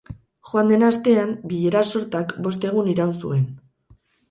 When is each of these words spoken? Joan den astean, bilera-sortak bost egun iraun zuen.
Joan 0.51 0.71
den 0.71 0.85
astean, 0.87 1.35
bilera-sortak 1.51 2.35
bost 2.49 2.67
egun 2.73 2.91
iraun 2.97 3.15
zuen. 3.21 3.47